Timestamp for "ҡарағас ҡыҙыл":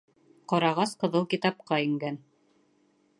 0.53-1.27